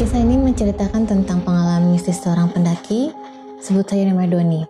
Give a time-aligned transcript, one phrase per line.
[0.00, 3.12] Kisah ini menceritakan tentang pengalaman mistis seorang pendaki,
[3.60, 4.64] sebut saja nama Doni.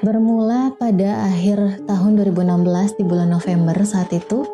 [0.00, 4.48] Bermula pada akhir tahun 2016 di bulan November saat itu,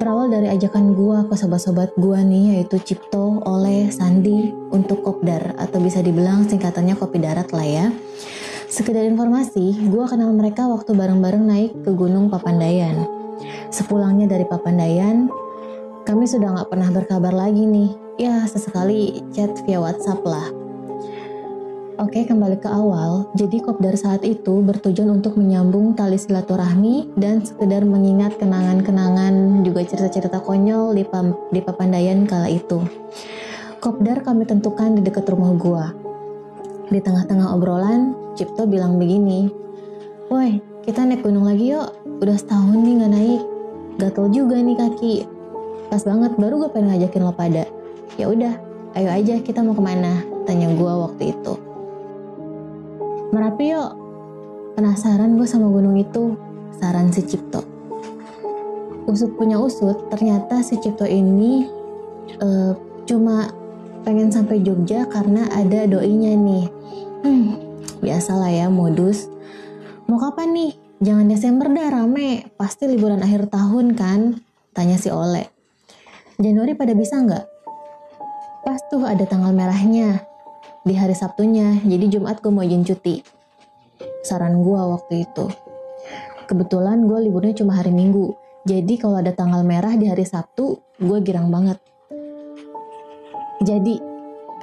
[0.00, 5.76] berawal dari ajakan gua ke sobat-sobat gua nih yaitu Cipto, Oleh, Sandi untuk Kopdar atau
[5.76, 7.92] bisa dibilang singkatannya Kopi Darat lah ya.
[8.72, 13.04] Sekedar informasi, gua kenal mereka waktu bareng-bareng naik ke Gunung Papandayan.
[13.68, 15.28] Sepulangnya dari Papandayan,
[16.08, 18.05] kami sudah nggak pernah berkabar lagi nih.
[18.16, 20.48] Ya, sesekali chat via WhatsApp lah.
[22.00, 23.28] Oke, kembali ke awal.
[23.36, 30.40] Jadi kopdar saat itu bertujuan untuk menyambung tali silaturahmi dan sekedar mengingat kenangan-kenangan juga cerita-cerita
[30.40, 32.88] konyol di, pam, di Papandayan kala itu.
[33.84, 35.92] Kopdar kami tentukan di dekat rumah gua.
[36.88, 39.52] Di tengah-tengah obrolan, Cipto bilang begini,
[40.32, 41.92] Woi, kita naik gunung lagi yuk.
[42.24, 43.42] Udah setahun nih nggak naik.
[44.00, 45.14] Gatel juga nih kaki.
[45.92, 47.75] Pas banget, baru gue pengen ngajakin lo pada.
[48.14, 48.54] Ya udah,
[48.94, 50.22] ayo aja kita mau ke mana?
[50.46, 51.54] Tanya gue waktu itu.
[53.34, 53.90] Merapi yuk.
[54.78, 56.38] Penasaran gue sama gunung itu,
[56.78, 57.64] saran si Cipto.
[59.10, 61.66] Usut punya usut, ternyata si Cipto ini
[62.38, 62.76] uh,
[63.08, 63.50] cuma
[64.04, 66.64] pengen sampai Jogja karena ada doinya nih.
[67.24, 67.58] Hmm,
[68.04, 69.32] biasalah ya modus.
[70.06, 70.72] Mau kapan nih?
[70.96, 74.40] Jangan Desember dah rame, pasti liburan akhir tahun kan?
[74.72, 75.48] Tanya si Ole.
[76.36, 77.55] Januari pada bisa nggak?
[78.96, 80.24] Tuh ada tanggal merahnya,
[80.80, 83.20] di hari Sabtunya, jadi Jumat gue mau izin cuti.
[84.24, 85.52] Saran gue waktu itu.
[86.48, 88.32] Kebetulan gue liburnya cuma hari Minggu,
[88.64, 91.76] jadi kalau ada tanggal merah di hari Sabtu, gue girang banget.
[93.60, 94.00] Jadi,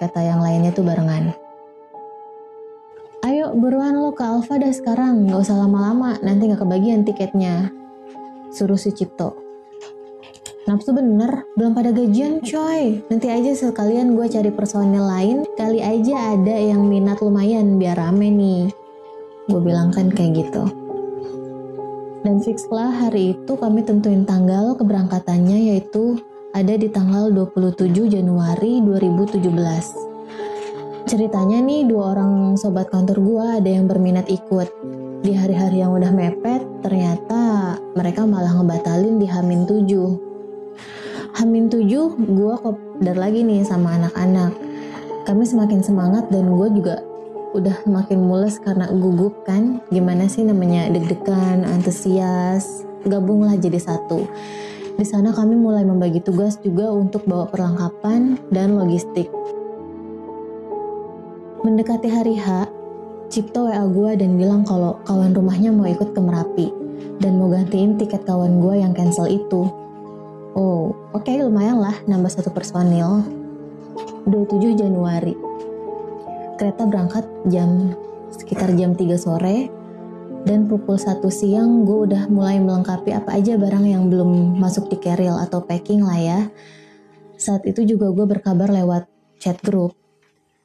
[0.01, 1.37] kata yang lainnya tuh barengan.
[3.21, 7.69] Ayo buruan lo ke Alfa dah sekarang, gak usah lama-lama, nanti gak kebagian tiketnya.
[8.49, 9.42] Suruh si Cipto.
[10.63, 13.03] Nafsu bener, belum pada gajian coy.
[13.11, 18.31] Nanti aja sekalian gue cari personil lain, kali aja ada yang minat lumayan biar rame
[18.31, 18.71] nih.
[19.51, 20.63] Gue bilang kan kayak gitu.
[22.23, 26.23] Dan fixlah hari itu kami tentuin tanggal keberangkatannya yaitu
[26.55, 29.43] ada di tanggal 27 Januari 2017.
[31.11, 34.71] Ceritanya nih dua orang sobat kantor gue ada yang berminat ikut.
[35.27, 40.31] Di hari-hari yang udah mepet, ternyata mereka malah ngebatalin di Hamin 7
[41.33, 41.89] Hamin 7
[42.29, 44.53] gue kopdar lagi nih sama anak-anak.
[45.25, 47.01] Kami semakin semangat dan gue juga
[47.57, 49.81] udah makin mules karena gugup kan.
[49.89, 54.29] Gimana sih namanya deg-degan, antusias, gabunglah jadi satu.
[54.93, 59.25] Di sana kami mulai membagi tugas juga untuk bawa perlengkapan dan logistik.
[61.65, 62.69] Mendekati hari H,
[63.33, 66.69] Cipto WA gue dan bilang kalau kawan rumahnya mau ikut ke Merapi
[67.17, 69.81] dan mau gantiin tiket kawan gue yang cancel itu.
[70.53, 73.25] Oh, oke okay, lumayan lah nambah satu personil.
[74.29, 75.33] 27 Januari.
[76.61, 77.97] Kereta berangkat jam
[78.29, 79.73] sekitar jam 3 sore
[80.45, 85.01] dan pukul 1 siang gue udah mulai melengkapi apa aja barang yang belum masuk di
[85.01, 86.39] carrier atau packing lah ya.
[87.33, 89.09] Saat itu juga gue berkabar lewat
[89.41, 90.02] chat group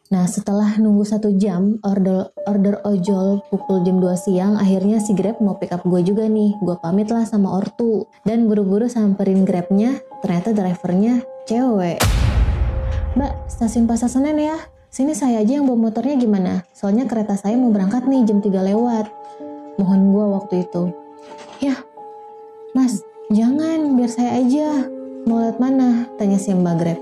[0.08, 5.36] Nah setelah nunggu satu jam order order ojol pukul jam 2 siang akhirnya si Grab
[5.44, 6.56] mau pick up gue juga nih.
[6.64, 8.08] Gue pamit lah sama ortu.
[8.24, 12.00] Dan buru-buru samperin Grabnya ternyata drivernya cewek.
[13.20, 14.56] Mbak stasiun Pasar Senen ya?
[14.88, 16.64] Sini saya aja yang bawa motornya gimana?
[16.72, 19.12] Soalnya kereta saya mau berangkat nih jam 3 lewat.
[19.76, 20.82] Mohon gue waktu itu.
[21.60, 21.76] Ya
[22.72, 24.88] mas jangan biar saya aja.
[25.28, 26.08] Mau lewat mana?
[26.16, 27.00] Tanya si mbak Grab.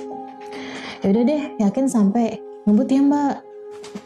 [1.07, 3.35] Yaudah deh yakin sampai ngebut ya mbak.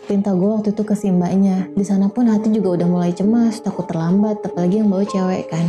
[0.04, 1.72] Pinta gue waktu itu ke si mbaknya.
[1.72, 5.64] Di sana pun hati juga udah mulai cemas takut terlambat apalagi yang bawa cewek kan.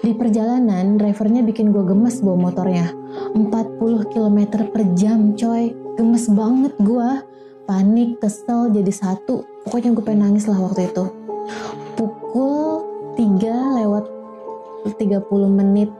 [0.00, 2.88] Di perjalanan drivernya bikin gue gemes bawa motornya.
[3.36, 4.38] 40 km
[4.72, 5.76] per jam coy.
[6.00, 7.08] Gemes banget gue
[7.68, 9.44] panik kesel jadi satu.
[9.68, 11.04] Pokoknya gue pengen nangis lah waktu itu.
[12.00, 12.88] Pukul
[13.20, 14.04] 3 lewat
[14.96, 15.92] 30 menit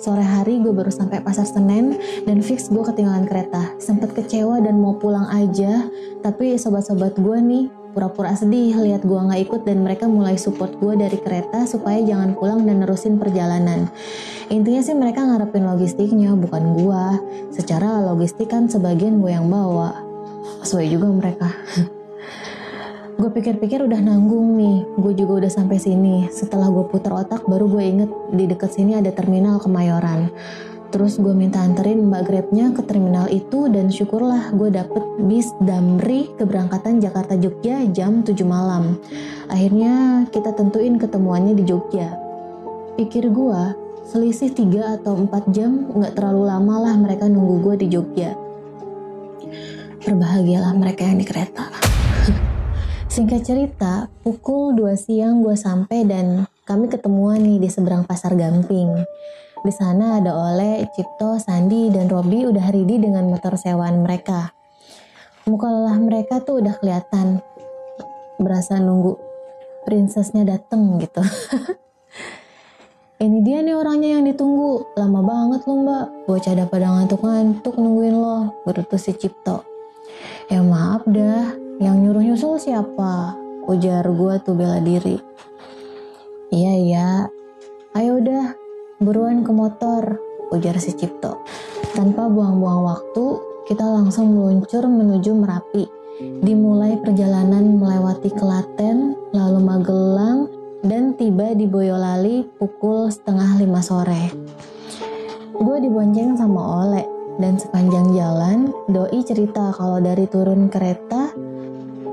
[0.00, 1.92] Sore hari gue baru sampai pasar Senen
[2.24, 3.76] dan fix gue ketinggalan kereta.
[3.76, 5.92] Sempet kecewa dan mau pulang aja,
[6.24, 10.96] tapi sobat-sobat gue nih pura-pura sedih lihat gue nggak ikut dan mereka mulai support gue
[10.96, 13.92] dari kereta supaya jangan pulang dan nerusin perjalanan.
[14.48, 17.04] Intinya sih mereka ngarepin logistiknya bukan gue.
[17.52, 20.00] Secara logistik kan sebagian gue yang bawa.
[20.64, 21.52] Sesuai juga mereka.
[23.20, 24.80] gue pikir-pikir udah nanggung nih.
[24.96, 26.32] Gue juga udah sampai sini.
[26.32, 30.32] Setelah gue putar otak baru gue inget di deket sini ada terminal kemayoran.
[30.90, 36.32] Terus gue minta anterin mbak grabnya ke terminal itu dan syukurlah gue dapet bis Damri
[36.40, 38.96] keberangkatan Jakarta Jogja jam 7 malam.
[39.52, 42.16] Akhirnya kita tentuin ketemuannya di Jogja.
[42.96, 43.62] Pikir gue
[44.08, 48.32] selisih 3 atau 4 jam nggak terlalu lama lah mereka nunggu gue di Jogja.
[50.08, 51.79] Berbahagialah mereka yang di kereta.
[53.10, 59.02] Singkat cerita, pukul 2 siang gue sampai dan kami ketemuan nih di seberang pasar Gamping.
[59.66, 64.54] Di sana ada Oleh, Cipto, Sandi, dan Robi udah ready dengan motor sewaan mereka.
[65.50, 67.42] Muka lelah mereka tuh udah kelihatan.
[68.38, 69.18] Berasa nunggu
[69.90, 71.26] princessnya dateng gitu.
[73.26, 74.94] Ini dia nih orangnya yang ditunggu.
[74.94, 76.06] Lama banget loh mbak.
[76.30, 78.54] Bocah ada pada ngantuk-ngantuk nungguin lo.
[78.62, 79.66] Berutus si Cipto.
[80.46, 81.69] Ya maaf dah.
[81.80, 83.40] Yang nyuruh nyusul siapa?
[83.64, 85.16] Ujar gue tuh bela diri.
[86.52, 87.08] Iya iya.
[87.96, 88.52] Ayo udah.
[89.00, 90.20] Buruan ke motor.
[90.52, 91.40] Ujar si Cipto.
[91.96, 93.24] Tanpa buang-buang waktu,
[93.64, 95.88] kita langsung meluncur menuju Merapi.
[96.44, 100.52] Dimulai perjalanan melewati Klaten, lalu Magelang,
[100.84, 104.28] dan tiba di Boyolali pukul setengah lima sore.
[105.56, 107.08] Gue dibonceng sama Oleh
[107.40, 111.32] dan sepanjang jalan Doi cerita kalau dari turun kereta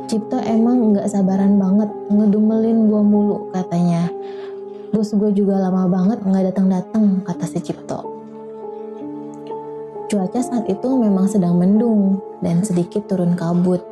[0.07, 4.07] Cipto emang nggak sabaran banget ngedumelin gue mulu katanya.
[4.95, 8.07] Bos gue juga lama banget nggak datang-datang kata si Cipto.
[10.07, 13.83] Cuaca saat itu memang sedang mendung dan sedikit turun kabut.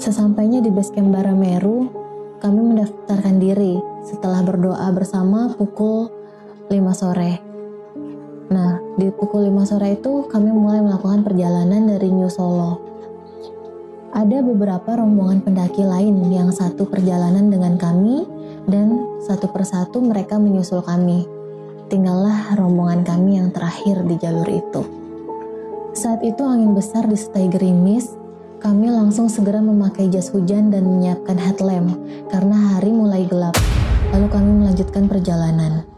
[0.00, 1.92] Sesampainya di base camp Barameru,
[2.40, 3.76] kami mendaftarkan diri
[4.08, 6.08] setelah berdoa bersama pukul
[6.72, 7.44] 5 sore.
[8.48, 12.91] Nah, di pukul 5 sore itu kami mulai melakukan perjalanan dari New Solo.
[14.12, 18.28] Ada beberapa rombongan pendaki lain yang satu perjalanan dengan kami
[18.68, 21.24] dan satu persatu mereka menyusul kami.
[21.88, 24.84] Tinggallah rombongan kami yang terakhir di jalur itu.
[25.96, 28.12] Saat itu angin besar disertai gerimis
[28.60, 31.96] kami langsung segera memakai jas hujan dan menyiapkan headlamp
[32.28, 33.56] karena hari mulai gelap.
[34.12, 35.88] Lalu kami melanjutkan perjalanan.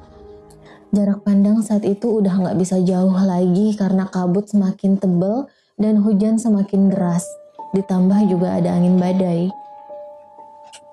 [0.94, 6.38] Jarak pandang saat itu udah nggak bisa jauh lagi karena kabut semakin tebal dan hujan
[6.38, 7.26] semakin deras.
[7.74, 9.50] Ditambah juga ada angin badai.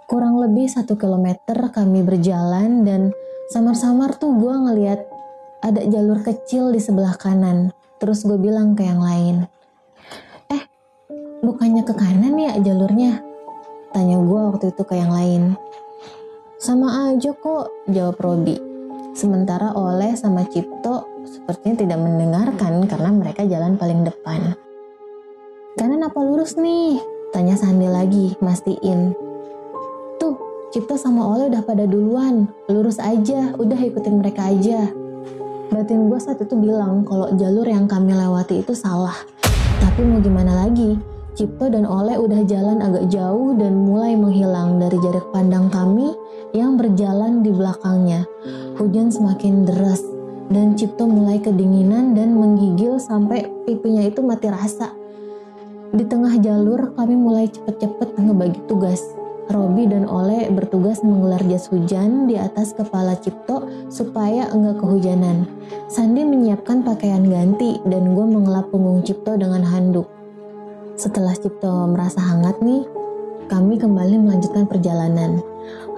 [0.09, 3.15] Kurang lebih satu kilometer kami berjalan dan
[3.53, 4.99] samar-samar tuh gue ngeliat
[5.61, 7.71] ada jalur kecil di sebelah kanan.
[8.01, 9.45] Terus gue bilang ke yang lain,
[11.41, 13.21] bukannya ke kanan ya jalurnya?
[13.91, 15.57] Tanya gue waktu itu ke yang lain.
[16.61, 18.55] Sama aja kok, jawab Robi.
[19.11, 24.55] Sementara Oleh sama Cipto sepertinya tidak mendengarkan karena mereka jalan paling depan.
[26.01, 26.97] Kanan apa lurus nih?
[27.29, 29.13] Tanya Sandi lagi, mastiin.
[30.17, 30.33] Tuh,
[30.73, 32.49] Cipto sama Oleh udah pada duluan.
[32.65, 34.89] Lurus aja, udah ikutin mereka aja.
[35.69, 39.13] Batin gue saat itu bilang kalau jalur yang kami lewati itu salah.
[39.77, 40.97] Tapi mau gimana lagi?
[41.37, 46.17] Cipto dan Oleh udah jalan agak jauh dan mulai menghilang dari jarak pandang kami
[46.57, 48.25] yang berjalan di belakangnya.
[48.73, 50.01] Hujan semakin deras
[50.49, 55.00] dan Cipto mulai kedinginan dan menggigil sampai pipinya itu mati rasa.
[55.91, 59.03] Di tengah jalur kami mulai cepet-cepet ngebagi tugas.
[59.51, 65.43] Robi dan Oleh bertugas menggelar jas hujan di atas kepala Cipto supaya enggak kehujanan.
[65.91, 70.07] Sandi menyiapkan pakaian ganti dan gue mengelap punggung Cipto dengan handuk.
[70.95, 72.87] Setelah Cipto merasa hangat nih,
[73.51, 75.43] kami kembali melanjutkan perjalanan.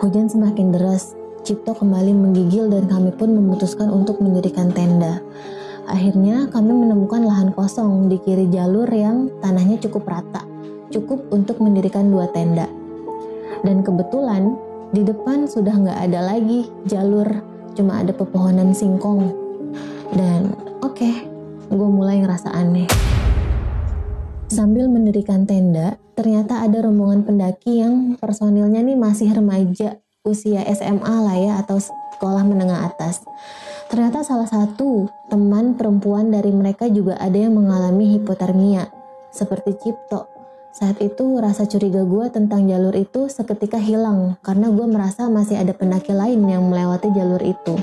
[0.01, 1.13] Hujan semakin deras,
[1.45, 5.22] Cipto kembali menggigil dan kami pun memutuskan untuk mendirikan tenda.
[5.83, 10.47] Akhirnya kami menemukan lahan kosong di kiri jalur yang tanahnya cukup rata,
[10.88, 12.71] cukup untuk mendirikan dua tenda.
[13.68, 14.56] Dan kebetulan
[14.95, 17.28] di depan sudah nggak ada lagi jalur,
[17.75, 19.35] cuma ada pepohonan singkong.
[20.16, 21.28] Dan oke, okay,
[21.68, 22.87] gue mulai ngerasa aneh.
[24.47, 31.35] Sambil mendirikan tenda, ternyata ada rombongan pendaki yang personilnya nih masih remaja, usia SMA lah
[31.35, 33.19] ya atau sekolah menengah atas.
[33.94, 38.90] Ternyata salah satu teman perempuan dari mereka juga ada yang mengalami hipotermia,
[39.30, 40.26] seperti Cipto.
[40.73, 45.78] Saat itu rasa curiga gue tentang jalur itu seketika hilang karena gue merasa masih ada
[45.78, 47.78] pendaki lain yang melewati jalur itu.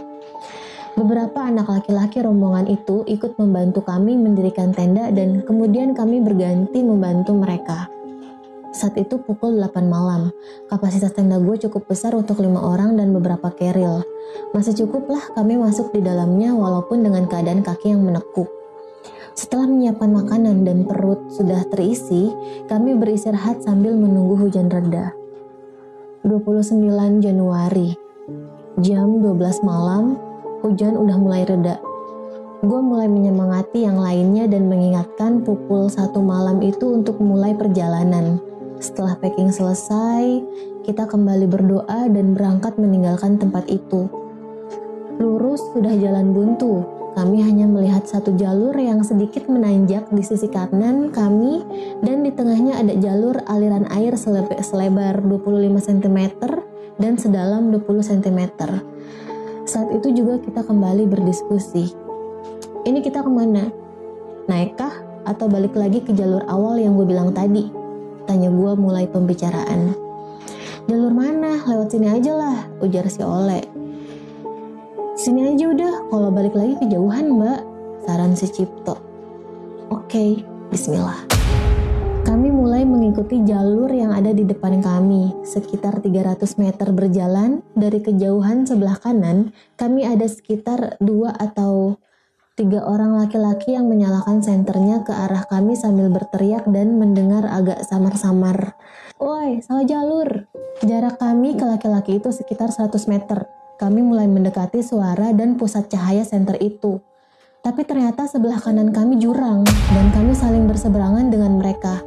[0.98, 7.38] Beberapa anak laki-laki rombongan itu ikut membantu kami mendirikan tenda dan kemudian kami berganti membantu
[7.38, 7.86] mereka.
[8.70, 10.30] Saat itu pukul 8 malam,
[10.70, 14.06] kapasitas tenda gue cukup besar untuk lima orang dan beberapa keril.
[14.54, 18.46] Masih cukuplah kami masuk di dalamnya walaupun dengan keadaan kaki yang menekuk.
[19.34, 22.30] Setelah menyiapkan makanan dan perut sudah terisi,
[22.70, 25.18] kami beristirahat sambil menunggu hujan reda.
[26.22, 26.78] 29
[27.18, 27.98] Januari,
[28.78, 30.14] jam 12 malam,
[30.62, 31.82] hujan udah mulai reda.
[32.62, 38.49] Gue mulai menyemangati yang lainnya dan mengingatkan pukul satu malam itu untuk mulai perjalanan.
[38.80, 40.40] Setelah packing selesai,
[40.88, 44.08] kita kembali berdoa dan berangkat meninggalkan tempat itu.
[45.20, 51.12] Lurus sudah jalan buntu, kami hanya melihat satu jalur yang sedikit menanjak di sisi kanan
[51.12, 51.60] kami
[52.00, 54.16] dan di tengahnya ada jalur aliran air
[54.64, 56.18] selebar 25 cm
[56.96, 58.40] dan sedalam 20 cm.
[59.68, 61.92] Saat itu juga kita kembali berdiskusi.
[62.88, 63.68] Ini kita ke mana?
[64.48, 67.79] Naikkah atau balik lagi ke jalur awal yang gue bilang tadi?
[68.28, 69.94] Tanya gue mulai pembicaraan.
[70.90, 71.60] Jalur mana?
[71.64, 73.62] Lewat sini aja lah, ujar si Ole.
[75.14, 77.60] Sini aja udah, kalau balik lagi kejauhan mbak,
[78.08, 78.96] saran si Cipto.
[79.92, 81.28] Oke, bismillah.
[82.20, 85.34] Kami mulai mengikuti jalur yang ada di depan kami.
[85.44, 92.00] Sekitar 300 meter berjalan, dari kejauhan sebelah kanan, kami ada sekitar dua atau
[92.60, 98.76] tiga orang laki-laki yang menyalakan senternya ke arah kami sambil berteriak dan mendengar agak samar-samar.
[99.16, 100.44] Woi, salah jalur.
[100.84, 103.48] Jarak kami ke laki-laki itu sekitar 100 meter.
[103.80, 107.00] Kami mulai mendekati suara dan pusat cahaya senter itu.
[107.64, 109.64] Tapi ternyata sebelah kanan kami jurang
[109.96, 112.04] dan kami saling berseberangan dengan mereka.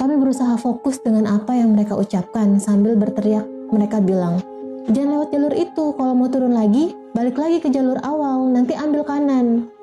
[0.00, 3.44] Kami berusaha fokus dengan apa yang mereka ucapkan sambil berteriak.
[3.68, 4.40] Mereka bilang,
[4.84, 9.00] Jangan lewat jalur itu, kalau mau turun lagi, balik lagi ke jalur awal, nanti ambil
[9.00, 9.73] kanan.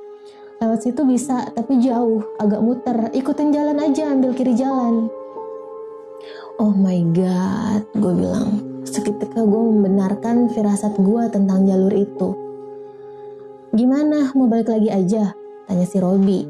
[0.62, 3.10] Lewat situ bisa, tapi jauh, agak muter.
[3.18, 5.10] Ikutin jalan aja, ambil kiri jalan.
[6.62, 8.62] Oh my god, gue bilang.
[8.86, 12.38] Seketika gue membenarkan firasat gue tentang jalur itu.
[13.74, 15.34] Gimana, mau balik lagi aja?
[15.66, 16.46] Tanya si Robi.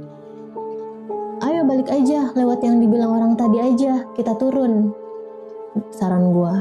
[1.48, 4.92] Ayo balik aja, lewat yang dibilang orang tadi aja, kita turun.
[5.96, 6.54] Saran gue.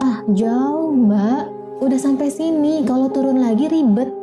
[0.00, 1.52] Ah, jauh mbak.
[1.84, 4.19] Udah sampai sini, kalau turun lagi ribet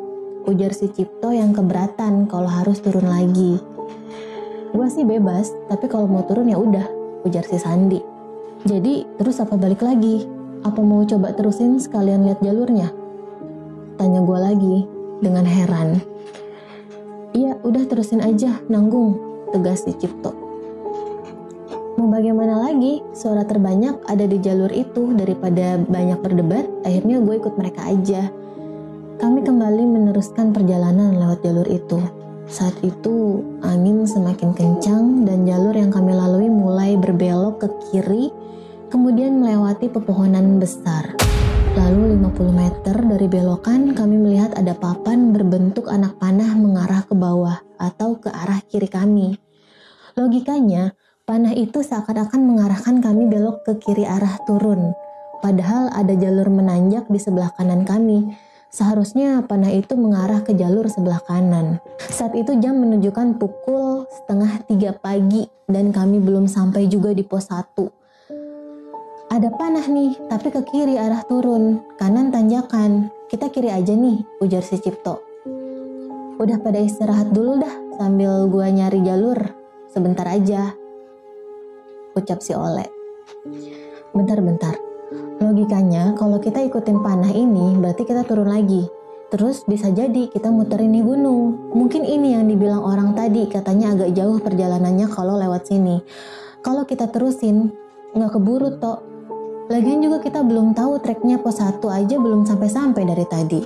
[0.48, 3.60] ujar si Cipto yang keberatan kalau harus turun lagi.
[4.72, 6.88] Gua sih bebas, tapi kalau mau turun ya udah,
[7.28, 8.00] ujar si Sandi.
[8.64, 10.24] Jadi terus apa balik lagi?
[10.64, 12.90] Apa mau coba terusin sekalian lihat jalurnya?
[14.00, 14.78] Tanya gue lagi
[15.20, 16.00] dengan heran.
[17.36, 19.20] Iya, udah terusin aja, nanggung,
[19.52, 20.34] tegas si Cipto.
[21.98, 27.54] Mau bagaimana lagi, suara terbanyak ada di jalur itu daripada banyak berdebat, akhirnya gue ikut
[27.58, 28.30] mereka aja.
[29.18, 31.98] Kami kembali meneruskan perjalanan lewat jalur itu.
[32.46, 38.30] Saat itu, angin semakin kencang dan jalur yang kami lalui mulai berbelok ke kiri,
[38.94, 41.18] kemudian melewati pepohonan besar.
[41.74, 47.58] Lalu 50 meter dari belokan, kami melihat ada papan berbentuk anak panah mengarah ke bawah
[47.82, 49.42] atau ke arah kiri kami.
[50.14, 50.94] Logikanya,
[51.26, 54.94] panah itu seakan-akan mengarahkan kami belok ke kiri arah turun.
[55.42, 61.24] Padahal ada jalur menanjak di sebelah kanan kami, Seharusnya panah itu mengarah ke jalur sebelah
[61.24, 61.80] kanan.
[62.12, 67.48] Saat itu jam menunjukkan pukul setengah tiga pagi dan kami belum sampai juga di pos
[67.48, 67.74] 1.
[69.28, 73.12] Ada panah nih, tapi ke kiri arah turun, kanan tanjakan.
[73.28, 75.20] Kita kiri aja nih, ujar si Cipto.
[76.40, 79.36] Udah pada istirahat dulu dah, sambil gua nyari jalur.
[79.92, 80.72] Sebentar aja,
[82.16, 82.88] ucap si Oleh.
[84.16, 84.80] Bentar-bentar,
[85.38, 88.90] Logikanya, kalau kita ikutin panah ini, berarti kita turun lagi.
[89.28, 91.72] Terus bisa jadi kita muterin di gunung.
[91.76, 96.02] Mungkin ini yang dibilang orang tadi, katanya agak jauh perjalanannya kalau lewat sini.
[96.66, 97.70] Kalau kita terusin,
[98.18, 99.04] nggak keburu tok.
[99.68, 103.62] Lagian juga kita belum tahu treknya pos 1 aja belum sampai-sampai dari tadi.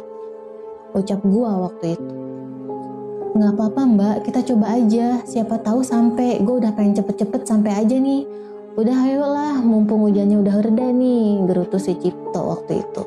[0.91, 2.11] Ucap gua waktu itu.
[3.31, 5.23] Nggak apa-apa mbak, kita coba aja.
[5.23, 6.43] Siapa tahu sampai.
[6.43, 8.27] Gue udah pengen cepet-cepet sampai aja nih.
[8.71, 13.03] Udah ayolah, mumpung hujannya udah reda nih, gerutu si Cipto waktu itu.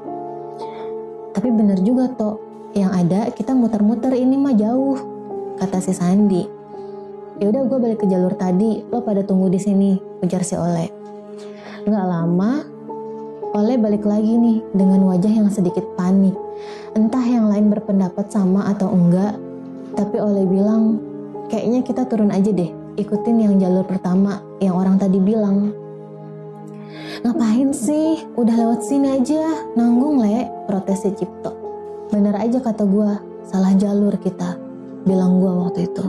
[1.32, 2.36] Tapi bener juga toh,
[2.76, 5.00] yang ada kita muter-muter ini mah jauh,
[5.56, 6.44] kata si Sandi.
[7.40, 10.92] Ya udah gue balik ke jalur tadi, lo pada tunggu di sini, ujar si Oleh.
[11.88, 12.52] Nggak lama,
[13.56, 16.36] Oleh balik lagi nih dengan wajah yang sedikit panik.
[16.92, 19.40] Entah yang lain berpendapat sama atau enggak,
[19.96, 21.00] tapi Oleh bilang,
[21.48, 25.74] kayaknya kita turun aja deh, ikutin yang jalur pertama yang orang tadi bilang.
[27.24, 28.22] Ngapain sih?
[28.38, 31.52] Udah lewat sini aja, nanggung le, protes si Cipto.
[32.10, 33.10] Bener aja kata gue,
[33.48, 34.58] salah jalur kita,
[35.08, 36.04] bilang gue waktu itu.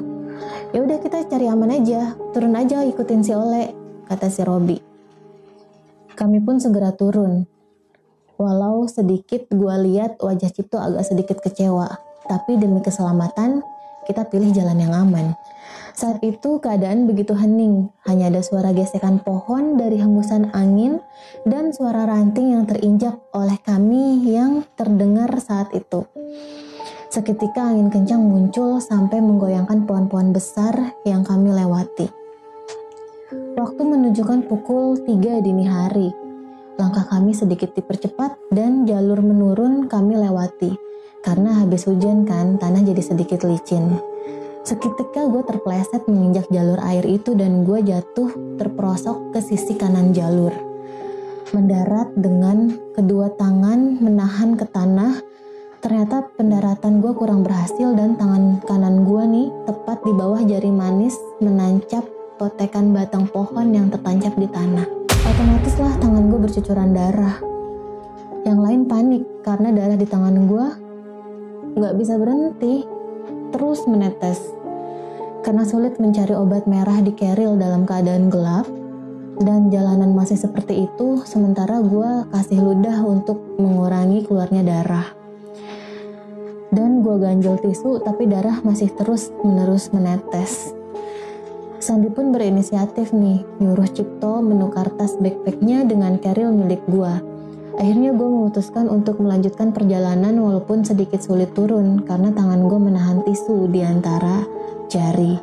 [0.75, 3.71] Ya udah kita cari aman aja, turun aja ikutin si Ole,
[4.11, 4.77] kata si Robi.
[6.13, 7.47] Kami pun segera turun.
[8.35, 11.87] Walau sedikit gue lihat wajah Cipto agak sedikit kecewa,
[12.27, 13.63] tapi demi keselamatan
[14.03, 15.31] kita pilih jalan yang aman.
[15.95, 20.99] Saat itu keadaan begitu hening, hanya ada suara gesekan pohon dari hembusan angin
[21.47, 26.03] dan suara ranting yang terinjak oleh kami yang terdengar saat itu.
[27.07, 32.11] Seketika angin kencang muncul sampai menggoyangkan pohon-pohon besar yang kami lewati.
[33.55, 36.11] Waktu menunjukkan pukul 3 dini hari.
[36.75, 40.75] Langkah kami sedikit dipercepat dan jalur menurun kami lewati.
[41.23, 43.95] Karena habis hujan kan, tanah jadi sedikit licin.
[44.65, 50.49] Seketika gue terpleset menginjak jalur air itu dan gue jatuh terperosok ke sisi kanan jalur.
[51.53, 55.21] Mendarat dengan kedua tangan menahan ke tanah
[55.85, 61.13] ternyata pendaratan gue kurang berhasil dan tangan kanan gue nih tepat di bawah jari manis
[61.37, 62.01] menancap
[62.41, 64.89] potekan batang pohon yang tertancap di tanah.
[65.29, 67.37] Otomatis lah tangan gue bercucuran darah.
[68.41, 70.65] Yang lain panik karena darah di tangan gue
[71.77, 72.81] nggak bisa berhenti,
[73.53, 74.54] terus menetes.
[75.45, 78.65] Karena sulit mencari obat merah di keril dalam keadaan gelap,
[79.37, 85.05] dan jalanan masih seperti itu, sementara gue kasih ludah untuk mengurangi keluarnya darah
[86.75, 90.75] dan gue ganjel tisu tapi darah masih terus menerus menetes.
[91.79, 97.13] Sandi pun berinisiatif nih, nyuruh Cipto menukar tas backpacknya dengan keril milik gue.
[97.75, 103.67] Akhirnya gue memutuskan untuk melanjutkan perjalanan walaupun sedikit sulit turun karena tangan gue menahan tisu
[103.71, 104.47] di antara
[104.89, 105.37] jari.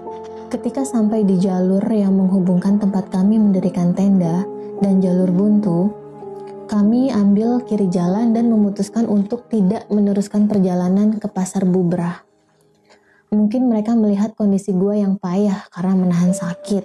[0.52, 4.44] Ketika sampai di jalur yang menghubungkan tempat kami mendirikan tenda
[4.84, 5.88] dan jalur buntu,
[6.68, 12.24] kami ambil kiri jalan dan memutuskan untuk tidak meneruskan perjalanan ke pasar Bubrah.
[13.32, 16.84] Mungkin mereka melihat kondisi gue yang payah karena menahan sakit.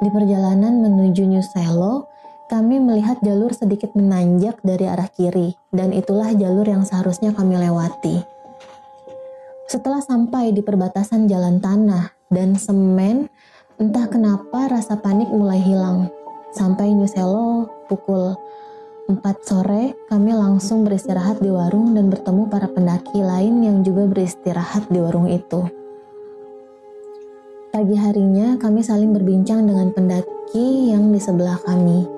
[0.00, 2.08] Di perjalanan menuju New Selo,
[2.48, 8.39] kami melihat jalur sedikit menanjak dari arah kiri, dan itulah jalur yang seharusnya kami lewati.
[9.70, 13.30] Setelah sampai di perbatasan jalan tanah dan semen,
[13.78, 16.10] entah kenapa rasa panik mulai hilang.
[16.50, 18.34] Sampai New Selo pukul
[19.06, 24.90] 4 sore, kami langsung beristirahat di warung dan bertemu para pendaki lain yang juga beristirahat
[24.90, 25.62] di warung itu.
[27.70, 32.10] Pagi harinya, kami saling berbincang dengan pendaki yang di sebelah kami.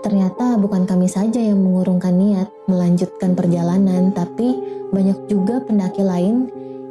[0.00, 4.56] Ternyata bukan kami saja yang mengurungkan niat melanjutkan perjalanan, tapi
[4.88, 6.48] banyak juga pendaki lain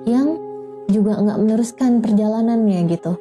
[0.07, 0.39] yang
[0.87, 3.19] juga nggak meneruskan perjalanannya gitu.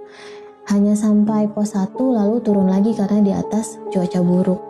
[0.70, 4.62] Hanya sampai pos 1 lalu turun lagi karena di atas cuaca buruk.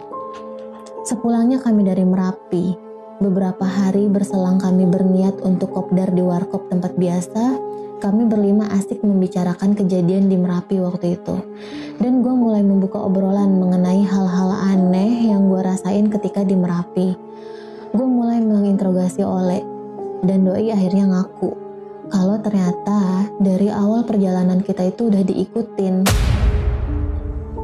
[1.04, 2.76] Sepulangnya kami dari Merapi,
[3.20, 7.56] beberapa hari berselang kami berniat untuk kopdar di warkop tempat biasa,
[8.00, 11.36] kami berlima asik membicarakan kejadian di Merapi waktu itu.
[11.96, 17.08] Dan gue mulai membuka obrolan mengenai hal-hal aneh yang gue rasain ketika di Merapi.
[17.96, 19.64] Gue mulai menginterogasi Oleh,
[20.20, 21.65] dan Doi akhirnya ngaku
[22.10, 26.06] kalau ternyata dari awal perjalanan kita itu udah diikutin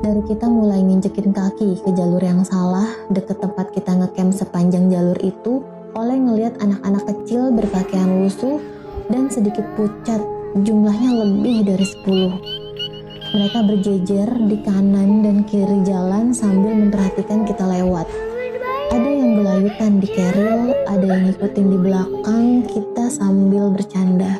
[0.03, 5.15] dari kita mulai nginjekin kaki ke jalur yang salah deket tempat kita ngecamp sepanjang jalur
[5.23, 5.63] itu,
[5.95, 8.59] oleh ngelihat anak-anak kecil berpakaian lusuh
[9.15, 10.19] dan sedikit pucat,
[10.59, 12.35] jumlahnya lebih dari 10.
[13.31, 18.32] Mereka berjejer di kanan dan kiri jalan sambil memperhatikan kita lewat.
[19.33, 24.37] Ada yang gelayutan di keril, ada yang ngikutin di belakang kita sambil bercanda.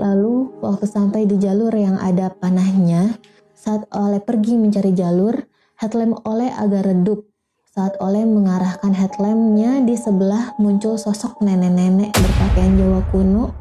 [0.00, 3.12] Lalu, waktu sampai di jalur yang ada panahnya,
[3.52, 5.36] saat Oleh pergi mencari jalur,
[5.76, 7.28] headlamp Oleh agak redup.
[7.76, 13.52] Saat Oleh mengarahkan headlampnya di sebelah muncul sosok nenek-nenek berpakaian Jawa kuno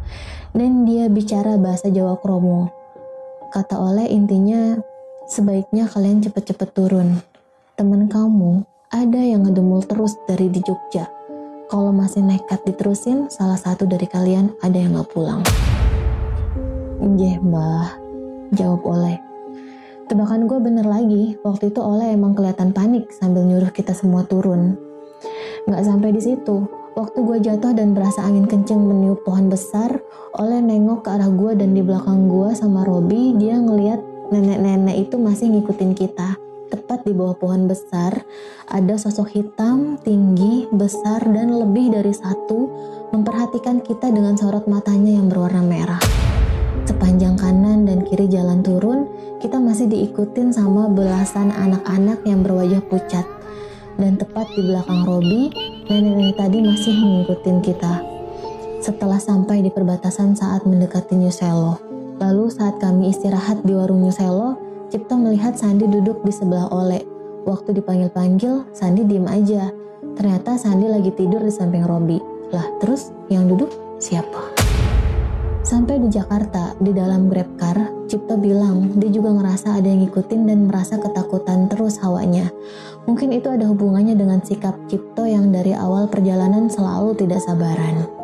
[0.55, 2.71] dan dia bicara bahasa Jawa Kromo.
[3.51, 4.79] Kata Oleh intinya,
[5.27, 7.19] sebaiknya kalian cepet-cepet turun.
[7.75, 11.09] Temen kamu ada yang ngedumul terus dari di Jogja.
[11.65, 15.41] Kalau masih nekat diterusin, salah satu dari kalian ada yang gak pulang.
[17.01, 17.97] Iya mbah,
[18.53, 19.17] jawab Oleh.
[20.05, 24.77] Tebakan gue bener lagi, waktu itu Oleh emang kelihatan panik sambil nyuruh kita semua turun.
[25.65, 29.89] Gak sampai di situ, waktu gue jatuh dan berasa angin kenceng meniup pohon besar,
[30.37, 35.17] Oleh nengok ke arah gue dan di belakang gue sama Robi, dia ngeliat nenek-nenek itu
[35.17, 36.42] masih ngikutin kita.
[36.73, 38.25] Tepat di bawah pohon besar,
[38.65, 42.65] ada sosok hitam, tinggi, besar, dan lebih dari satu
[43.13, 46.01] memperhatikan kita dengan sorot matanya yang berwarna merah.
[46.89, 49.05] Sepanjang kanan dan kiri jalan turun,
[49.37, 53.29] kita masih diikutin sama belasan anak-anak yang berwajah pucat.
[54.01, 55.53] Dan tepat di belakang Robi,
[55.93, 58.01] nenek-nenek tadi masih mengikutin kita.
[58.81, 61.77] Setelah sampai di perbatasan saat mendekati New Selo,
[62.17, 64.15] lalu saat kami istirahat di warung New
[64.93, 67.01] Cipto melihat Sandi duduk di sebelah Ole.
[67.49, 69.73] Waktu dipanggil-panggil, Sandi diem aja.
[70.13, 72.21] Ternyata Sandi lagi tidur di samping Robi.
[72.53, 74.53] Lah, terus yang duduk siapa?
[75.65, 80.69] Sampai di Jakarta, di dalam Grabcar, Cipto bilang dia juga ngerasa ada yang ngikutin dan
[80.69, 82.53] merasa ketakutan terus hawanya.
[83.09, 88.22] Mungkin itu ada hubungannya dengan sikap Cipto yang dari awal perjalanan selalu tidak sabaran.